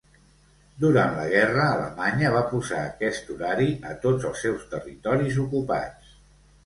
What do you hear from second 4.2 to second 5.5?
els seus territoris